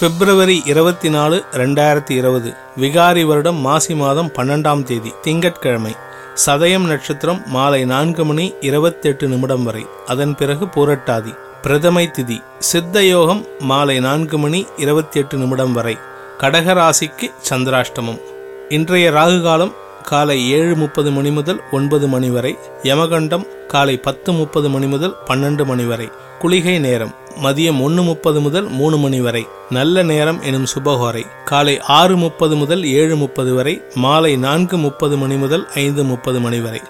[0.00, 5.92] பிப்ரவரி இருபத்தி நாலு ரெண்டாயிரத்தி இருபது விகாரி வருடம் மாசி மாதம் பன்னெண்டாம் தேதி திங்கட்கிழமை
[6.34, 11.32] சதயம் நட்சத்திரம் மாலை நான்கு மணி இருபத்தெட்டு நிமிடம் வரை அதன் பிறகு பூரட்டாதி
[11.62, 12.38] பிரதமை திதி
[12.70, 15.96] சித்த யோகம் மாலை நான்கு மணி இருபத்தி எட்டு நிமிடம் வரை
[16.42, 18.20] கடகராசிக்கு சந்திராஷ்டமம்.
[18.68, 19.74] இன்றைய ராகுகாலம்
[20.06, 25.64] காலை ஏழு முப்பது மணி முதல் ஒன்பது மணி வரை யமகண்டம் காலை பத்து முப்பது மணி முதல் பன்னெண்டு
[25.64, 26.08] மணி வரை
[26.40, 32.16] குளிகை நேரம் மதியம் ஒன்று முப்பது முதல் மூணு மணி வரை நல்ல நேரம் எனும் சுபகோரை காலை ஆறு
[32.16, 36.80] முப்பது முதல் ஏழு முப்பது வரை மாலை நான்கு முப்பது மணி முதல் ஐந்து முப்பது மணி வரை.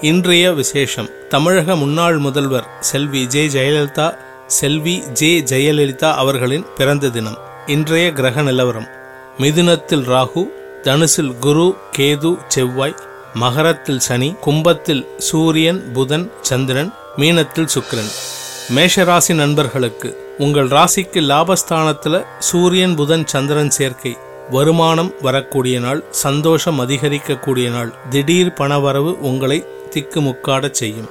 [0.00, 1.08] இன்றைய விசேஷம்.
[1.28, 4.08] தமிழக முன்னாள் முதல்வர் செல்வி ஜே ஜெயலலிதா
[4.46, 7.38] செல்வி ஜே ஜெயலலிதா அவர்களின் பிறந்த தினம்.
[7.66, 8.88] இன்றைய கிரக நிலவரம்.
[9.38, 10.44] மிதுனத்தில் ராகு
[10.86, 12.94] தனுசில் குரு கேது செவ்வாய்
[13.34, 18.12] மகரத்தில் சனி கும்பத்தில் சூரியன் புதன் சந்திரன் மீனத்தில் சுக்கிரன்.
[18.76, 24.16] மேஷராசி நண்பர்களுக்கு உங்கள் ராசிக்கு லாபஸ்தானத்தில் சூரியன் புதன் சந்திரன் சேர்க்கை.
[24.50, 27.94] வருமானம் வரக்கூடிய நாள் சந்தோஷம் அதிகரிக்கக்கூடிய நாள்.
[28.10, 31.08] திடீர் பணவரவு உங்களை திக்குமுக்காடச் செய்யும்.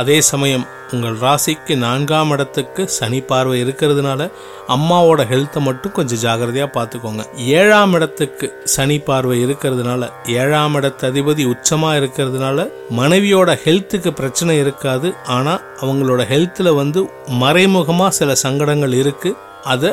[0.00, 4.28] அதே சமயம் உங்கள் ராசிக்கு நான்காம் இடத்துக்கு சனி பார்வை இருக்கிறதுனால
[4.74, 7.22] அம்மாவோட ஹெல்த்தை மட்டும் கொஞ்சம் ஜாகிரதையாக பார்த்துக்கோங்க.
[7.58, 10.08] ஏழாம் இடத்துக்கு சனி பார்வை இருக்கிறதுனால
[10.40, 12.68] ஏழாம் இடத்து அதிபதி உச்சமாக இருக்கிறதுனால
[13.00, 15.10] மனைவியோட ஹெல்த்துக்கு பிரச்சனை இருக்காது.
[15.36, 17.02] ஆனால் அவங்களோட ஹெல்த்தில் வந்து
[17.44, 19.38] மறைமுகமாக சில சங்கடங்கள் இருக்குது
[19.74, 19.92] அதை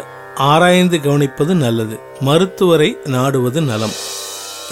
[0.52, 1.96] ஆராய்ந்து கவனிப்பது நல்லது.
[2.28, 3.96] மருத்துவரை நாடுவது நலம்.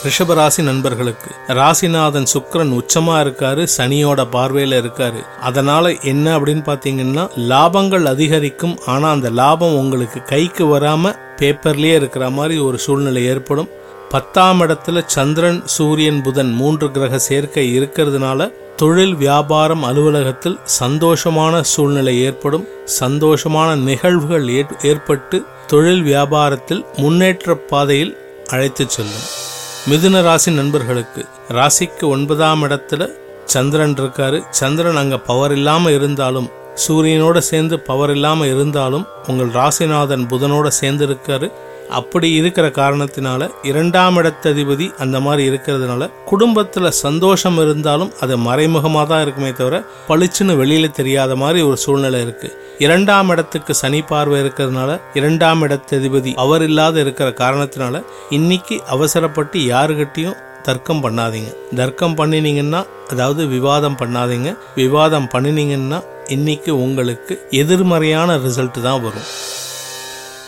[0.03, 5.25] ரிஷபராசி நண்பர்களுக்கு ராசிநாதன் சுக்கிரன் உச்சமா இருக்காரு சனியோட பார்வையில இருக்காரு.
[5.41, 12.59] அதனால என்ன அப்படின்னு பாத்தீங்கன்னா லாபங்கள் அதிகரிக்கும் ஆனா அந்த லாபம் உங்களுக்கு கைக்கு வராம பேப்பர்லயே இருக்கிற மாதிரி
[12.59, 13.69] ஒரு சூழ்நிலை ஏற்படும்.
[14.09, 22.68] பத்தாம் இடத்துல சந்திரன் சூரியன் புதன் மூன்று கிரக சேர்க்கை இருக்கிறதுனால தொழில் வியாபாரம் அலுவலகத்தில் சந்தோஷமான சூழ்நிலை ஏற்படும்.
[23.00, 29.50] சந்தோஷமான நிகழ்வுகள் ஏற்- ஏற்பட்டு தொழில் வியாபாரத்தில் முன்னேற்ற பாதையில் அழைத்துச் செல்லும்.
[29.90, 31.25] மிதுன ராசி நண்பர்களுக்கு.
[31.50, 33.09] ராசிக்கு ஒன்பதாம் இடத்துல
[33.46, 34.44] சந்திரன் இருக்காரு.
[34.50, 36.50] சந்திரன் அங்க பவர் இல்லாம இருந்தாலும்
[36.88, 41.52] சூரியனோட சேர்ந்து பவர் இல்லாம இருந்தாலும் உங்கள் ராசிநாதன் புதனோட சேர்ந்து இருக்காரு
[41.90, 49.52] அப்படி இருக்கிற காரணத்தினால இரண்டாம் இடத்ததிபதி அந்த மாதிரி இருக்கிறதுனால குடும்பத்துல சந்தோஷம் இருந்தாலும் அது மறைமுகமாக தான் இருக்குமே
[49.52, 52.59] தவிர பளிச்சுன்னு வெளியில தெரியாத மாதிரி ஒரு சூழ்நிலை இருக்கு.
[52.78, 61.03] இரண்டாம் இடத்துக்கு சனி பார்வை இருக்கிறதுனால இரண்டாம் இடத்ததிபதி அவர் இல்லாத இருக்கிற காரணத்தினால இன்னைக்கு அவசரப்பட்டு யாருகிட்டையும் தர்க்கம்
[61.03, 61.53] பண்ணாதீங்க.
[61.75, 64.58] தர்க்கம் பண்ணினீங்கன்னா அதாவது விவாதம் பண்ணாதீங்க.
[64.75, 69.28] விவாதம் பண்ணினீங்கன்னா இன்னைக்கு உங்களுக்கு எதிர்மறையான ரிசல்ட் தான் வரும்.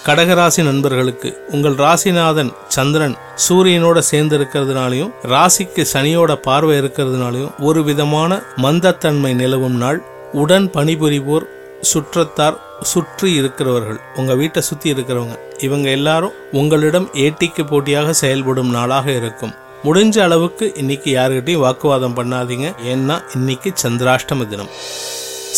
[0.05, 3.15] கடகராசி நண்பர்களுக்கு உங்கள் ராசிநாதன் சந்திரன்
[3.45, 9.99] சூரியனோட சேர்ந்து இருக்கிறதுனாலையும் ராசிக்கு சனியோட பார்வை இருக்கிறதுனாலையும் ஒரு விதமான மந்தத்தன்மை நிலவும் நாள்.
[10.33, 11.45] உடன் பணிபுரிவோர்
[11.81, 19.53] சுற்றத்தார் சுற்றி இருக்கிறவர்கள் உங்க வீட்டை சுத்தி இருக்கிறவங்க இவங்க எல்லாரும் உங்களிடம் ஏட்டிக்கு போட்டியாக செயல்படும் நாளாக இருக்கும்.
[19.83, 22.67] முடிஞ்ச அளவுக்கு இன்னைக்கு யாருக்கிட்டையும் வாக்குவாதம் பண்ணாதீங்க.
[22.93, 24.71] ஏன்னா இன்னைக்கு சந்திராஷ்டம தினம்.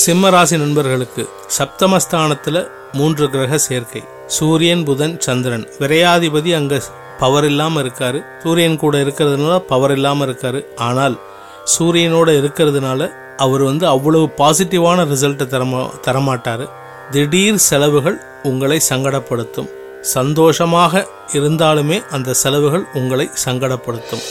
[0.04, 2.68] சிம்ம ராசி நண்பர்களுக்கு சப்தமஸ்தானத்துல
[2.98, 4.02] மூன்று கிரக சேர்க்கை.
[4.36, 5.66] சூரியன் புதன் சந்திரன்.
[5.80, 6.82] விரையாதிபதி அங்க
[7.20, 8.20] பவர் இல்லாமல் இருக்காரு.
[8.44, 10.62] சூரியன் கூட இருக்கிறதுனால பவர் இல்லாமல் இருக்காரு.
[10.88, 11.16] ஆனால்
[11.74, 13.10] சூரியனோட இருக்கிறதுனால
[13.46, 16.66] அவர் வந்து அவ்வளவு பாசிட்டிவான ரிசல்ட்டை தரமா தரமாட்டார்.
[17.12, 19.70] திடீர் செலவுகள் உங்களை சங்கடப்படுத்தும்.
[20.16, 20.94] சந்தோஷமாக
[21.38, 24.24] இருந்தாலுமே அந்த செலவுகள் உங்களை சங்கடப்படுத்தும்.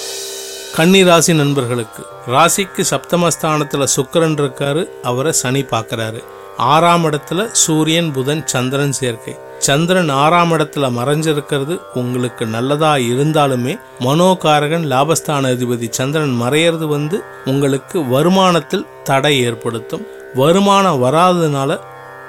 [0.76, 2.02] கன்னி ராசி நண்பர்களுக்கு
[2.34, 6.20] ராசிக்கு சப்தமஸ்தானத்தில் சுக்கரன் இருக்காரு அவரை சனி பார்க்குறாரு.
[6.56, 9.36] ஆறாம் இடத்துல சூரியன் புதன் சந்திரன் சேர்க்கை.
[9.58, 18.86] சந்திரன் ஆறாம் இடத்துல மறைஞ்சிருக்கிறது உங்களுக்கு நல்லதா இருந்தாலுமே மனோகாரகன் லாபஸ்தான அதிபதி சந்திரன் மறையிறது வந்து உங்களுக்கு வருமானத்தில்
[19.02, 20.06] தடை ஏற்படுத்தும்.
[20.34, 21.80] வருமானம் வராததுனால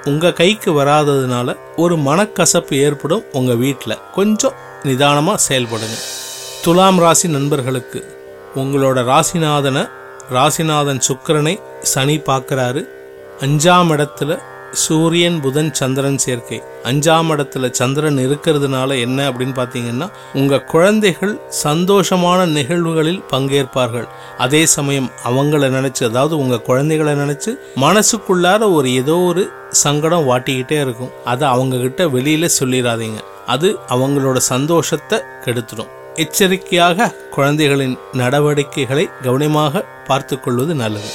[0.04, 4.52] உங்க கைக்கு வராததுனால ஒரு மனக்கசப்பு ஏற்படும் உங்க வீட்டில் கொஞ்சம்
[4.82, 5.98] நிதானமாக செயல்படுங்க.
[6.62, 8.16] துலாம் ராசி நண்பர்களுக்கு
[8.56, 9.88] உங்களோட ராசிநாதனை
[10.32, 12.88] ராசிநாதன் சுக்கரனை சனி பார்க்குறாரு.
[13.44, 14.38] அஞ்சாம் இடத்துல
[14.72, 16.62] சூரியன் புதன் சந்திரன் சேர்க்கை.
[16.84, 21.34] அஞ்சாம் இடத்துல சந்திரன் இருக்கிறதுனால என்ன அப்படின்னு பார்த்தீங்கன்னா உங்கள் குழந்தைகள்
[21.64, 24.06] சந்தோஷமான நிகழ்வுகளில் பங்கேற்பார்கள்.
[24.38, 31.14] அதே சமயம் அவங்கள நினச்சி அதாவது உங்கள் குழந்தைகளை நினச்சி மனசுக்குள்ளார ஒரு ஏதோ ஒரு சங்கடம் வாட்டிக்கிட்டே இருக்கும்.
[31.24, 41.10] அதை அவங்கக்கிட்ட வெளியில் சொல்லிடாதீங்க அது அவங்களோட சந்தோஷத்தை கெடுத்துடும் எச்சரிக்கையாக குழந்தைகளின் நடவடிக்கைகளை கவனமாக பார்த்து கொள்வது நல்லது.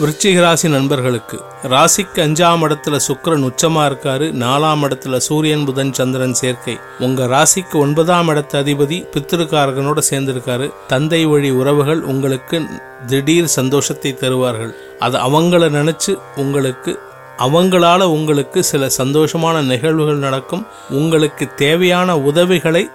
[0.00, 6.78] விருச்சிக ராசி நண்பர்களுக்கு ராசிக்கு அஞ்சாம் இடத்துல சுக்கரன் உச்சமா இருக்காரு நாலாம் இடத்துல சூரியன் புதன் சந்திரன் சேர்க்கை.
[6.98, 10.72] உங்க ராசிக்கு ஒன்பதாம் இடத்து அதிபதி பித்திருக்காரகனோட சேர்ந்திருக்காரு.
[10.86, 12.60] தந்தை வழி உறவுகள் உங்களுக்கு
[13.06, 14.74] திடீர் சந்தோஷத்தை தருவார்கள்.
[14.98, 16.98] அது அவங்கள நினைச்சு உங்களுக்கு
[17.38, 20.66] அவங்களால உங்களுக்கு சில சந்தோஷமான நிகழ்வுகள் நடக்கும்.
[20.90, 22.90] உங்களுக்கு தேவையான உதவிகளை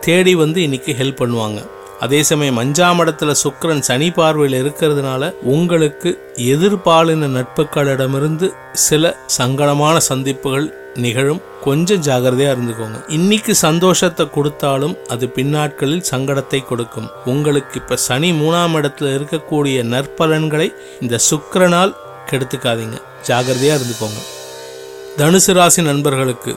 [0.00, 1.60] தேடி வந்து இன்னைக்கு ஹெல்ப் பண்ணுவாங்க.
[2.00, 11.40] அதே சமயம் அஞ்சாம் இடத்துல சுக்கரன் சனி பார்வையில் இருக்கிறதுனால உங்களுக்கு எதிர்பாலின நட்புகளிடமிருந்து சில சங்கடமான சந்திப்புகள் நிகழும்.
[11.64, 13.04] கொஞ்சம் ஜாகிரதையா இருந்துக்கோங்க.
[13.08, 17.08] இன்னைக்கு சந்தோஷத்தை கொடுத்தாலும் அது பின்னாட்களில் சங்கடத்தை கொடுக்கும்.
[17.24, 21.94] உங்களுக்கு இப்ப சனி மூணாம் இடத்துல இருக்கக்கூடிய நற்பலன்களை இந்த சுக்கரனால்
[22.30, 22.98] கெடுத்துக்காதீங்க.
[23.26, 24.22] ஜாகிரதையா இருந்துக்கோங்க.
[25.16, 26.56] தனுசு ராசி நண்பர்களுக்கு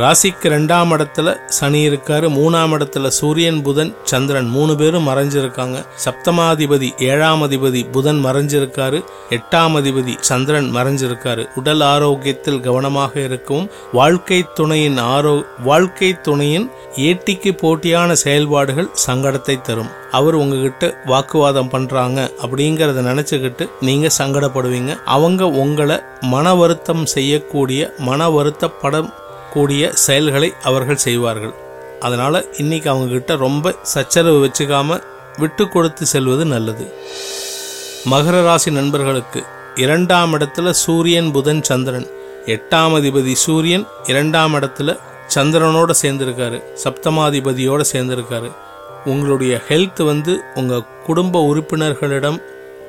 [0.00, 5.78] ராசிக்கு ரெண்டாம் இடத்துல சனி இருக்காரு மூணாம் இடத்துல சூரியன் புதன் சந்திரன் மூணு பேரும் மறைஞ்சிருக்காங்க.
[6.04, 8.98] சப்தமாதிபதி ஏழாம் அதிபதி புதன் மறைஞ்சிருக்காரு
[9.36, 11.44] எட்டாம் அதிபதி சந்திரன் மறைஞ்சிருக்காரு.
[11.54, 15.34] உடல் ஆரோக்கியத்தில் கவனமாக இருக்கவும் வாழ்க்கை துணையின் ஆரோ
[15.70, 16.66] வாழ்க்கை துணையின்
[17.08, 19.92] ஏட்டிக்கு போட்டியான செயல்பாடுகள் சங்கடத்தை தரும்.
[20.10, 24.92] அவர் உங்ககிட்ட வாக்குவாதம் பண்றாங்க அப்படிங்கறத நினைச்சுக்கிட்டு நீங்க சங்கடப்படுவீங்க.
[25.16, 25.98] அவங்க உங்களை
[26.34, 29.10] மன வருத்தம் செய்யக்கூடிய மன வருத்தப்படம்
[29.54, 31.54] கூடிய செயல்களை அவர்கள் செய்வார்கள்.
[32.00, 35.00] அதனால் இன்னைக்கு அவங்க கிட்ட ரொம்ப சச்சரவு வச்சுக்காம
[35.38, 36.84] விட்டு கொடுத்து செல்வது நல்லது.
[38.10, 39.40] மகர ராசி நண்பர்களுக்கு
[39.74, 42.06] இரண்டாம் இடத்துல சூரியன் புதன் சந்திரன்.
[42.46, 44.98] எட்டாம் அதிபதி சூரியன் இரண்டாம் இடத்துல
[45.34, 46.58] சந்திரனோட சேர்ந்திருக்காரு.
[46.84, 48.50] சப்தமாதிபதியோட சேர்ந்திருக்காரு.
[49.04, 52.38] உங்களுடைய ஹெல்த் வந்து உங்கள் குடும்ப உறுப்பினர்களிடம்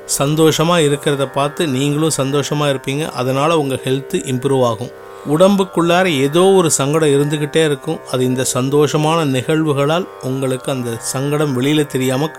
[0.04, 3.04] சந்தோஷமாக இருக்கிறத பார்த்து நீங்களும் சந்தோஷமாக இருப்பீங்க.
[3.10, 4.92] அதனால் உங்கள் ஹெல்த்து இம்ப்ரூவ் ஆகும்.
[5.28, 8.00] உடம்புக்குள்ளார ஏதோ ஒரு சங்கடம் இருந்துகிட்டே இருக்கும்.
[8.12, 12.30] அது இந்த சந்தோஷமான நிகழ்வுகளால் உங்களுக்கு அந்த சங்கடம் வெளியில் தெரியாம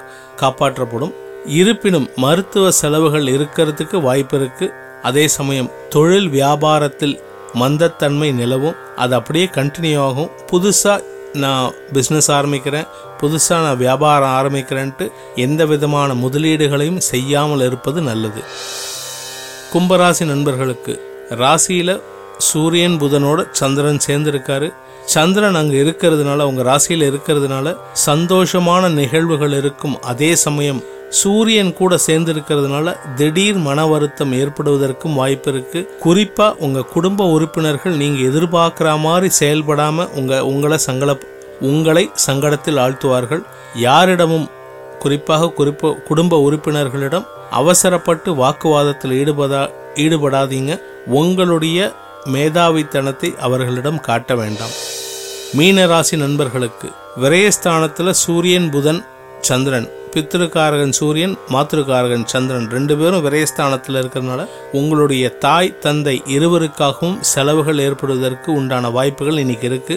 [0.41, 1.13] காப்பாற்றப்படும்.
[1.45, 4.73] இருப்பினும் மருத்துவ செலவுகள் இருக்கிறதுக்கு வாய்ப்பு இருக்கு.
[5.01, 7.19] அதே சமயம் தொழில் வியாபாரத்தில்
[7.53, 8.75] மந்தத்தன்மை நிலவும்.
[8.95, 10.29] அது அப்படியே கண்டினியூ ஆகும்.
[10.51, 11.03] புதுசாக
[11.33, 12.87] நான் பிஸ்னஸ் ஆரம்பிக்கிறேன்.
[13.21, 18.43] புதுசாக நான் வியாபாரம் ஆரம்பிக்கிறேன்ட்டு எந்த விதமான முதலீடுகளையும் செய்யாமல் இருப்பது நல்லது.
[19.73, 20.93] கும்பராசி நண்பர்களுக்கு
[21.29, 22.01] ராசியில்
[22.37, 24.73] சூரியன் புதனோட சந்திரன் சேர்ந்திருக்காரு.
[25.05, 27.75] சந்திரன் அங்க இருக்கிறதுனால உங்க ராசியில இருக்கிறதுனால
[28.05, 35.97] சந்தோஷமான நிகழ்வுகள் இருக்கும் அதே சமயம் சூரியன் கூட சேர்ந்து இருக்கிறதுனால திடீர் மன வருத்தம் ஏற்படுவதற்கும் வாய்ப்பு இருக்கு.
[36.05, 41.19] குறிப்பா உங்க குடும்ப உறுப்பினர்கள் நீங்க எதிர்பார்க்கிற மாதிரி செயல்படாம உங்க உங்களை சங்கட
[41.61, 43.43] உங்களை சங்கடத்தில் ஆழ்த்துவார்கள்.
[43.75, 44.49] யாரிடமும்
[44.99, 50.81] குறிப்பாக குறிப்ப குடும்ப உறுப்பினர்களிடம் அவசரப்பட்டு வாக்குவாதத்தில் ஈடுபடா ஈடுபடாதீங்க.
[51.05, 51.93] உங்களுடைய
[52.33, 54.75] மேதாவித்தனத்தை அவர்களிடம் காட்ட வேண்டாம்.
[55.57, 56.89] மீனராசி நண்பர்களுக்கு
[57.21, 59.05] விரயஸ்தானத்தில் சூரியன் புதன்
[59.41, 68.53] சந்திரன் பித்திருக்காரகன் சூரியன் மாத்திருக்காரகன் சந்திரன் ரெண்டு பேரும் விரயஸ்தானத்தில் இருக்கிறதுனால உங்களுடைய தாய் தந்தை இருவருக்காகவும் செலவுகள் ஏற்படுவதற்கு
[68.53, 69.95] உண்டான வாய்ப்புகள் இன்னைக்கு இருக்கு.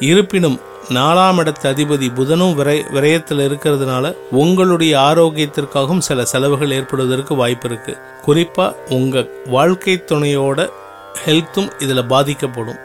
[0.00, 7.96] இருப்பினும் நாலாம் இடத்து அதிபதி புதனும் விரை விரயத்தில் இருக்கிறதுனால உங்களுடைய ஆரோக்கியத்திற்காகவும் சில செலவுகள் ஏற்படுவதற்கு வாய்ப்பு இருக்கு.
[8.26, 10.68] குறிப்பா உங்க வாழ்க்கை துணையோட
[11.24, 12.78] ஹெல்த்தும் இதில் பாதிக்கப்படும்.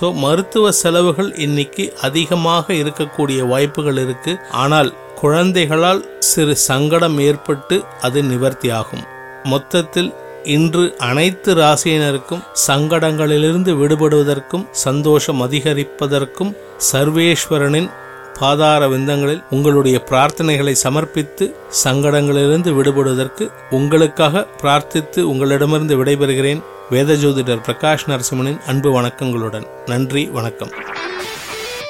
[0.00, 4.40] ஸோ மருத்துவ செலவுகள் இன்னைக்கு அதிகமாக இருக்கக்கூடிய வாய்ப்புகள் இருக்கு.
[4.50, 4.90] ஆனால்
[5.20, 9.04] குழந்தைகளால் சிறு சங்கடம் ஏற்பட்டு அது நிவர்த்தியாகும்.
[9.44, 10.10] மொத்தத்தில்
[10.44, 16.52] இன்று அனைத்து ராசியினருக்கும் சங்கடங்களிலிருந்து விடுபடுவதற்கும் சந்தோஷம் அதிகரிப்பதற்கும்
[16.92, 17.90] சர்வேஸ்வரனின்
[18.38, 28.60] பாதார விந்தங்களில் உங்களுடைய பிரார்த்தனைகளை சமர்ப்பித்து சங்கடங்களிலிருந்து விடுபடுவதற்கு உங்களுக்காக பிரார்த்தித்து உங்களிடமிருந்து விடைபெறுகிறேன் வேத ஜோதிடர் பிரகாஷ் நரசிம்மனின்
[28.66, 29.66] அன்பு வணக்கங்களுடன்.
[29.86, 30.70] நன்றி வணக்கம்.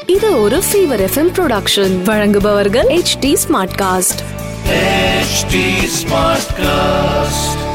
[0.07, 3.37] இது ஒரு ஃபீவர் எஃப்எம் ப்ரொடக்ஷன் வழங்குபவர்கள் H D
[3.79, 4.23] Smartcast
[5.21, 5.55] HT
[6.01, 7.70] Smartcast.